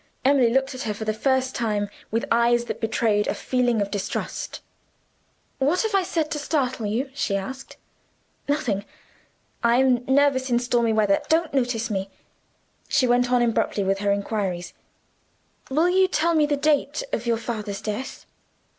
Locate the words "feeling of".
3.35-3.91